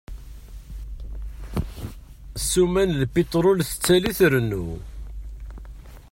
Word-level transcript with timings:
Ssuma 2.41 2.83
n 2.85 2.91
pitrul 3.13 3.59
tettali 3.69 4.11
trennu. 4.17 4.65